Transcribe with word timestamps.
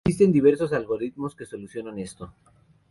Existen 0.03 0.31
diversos 0.31 0.73
algoritmos 0.73 1.35
que 1.35 1.45
solucionan 1.45 1.99
esto. 1.99 2.33